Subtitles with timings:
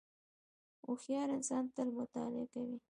[0.85, 2.77] •هوښیار انسان تل مطالعه کوي.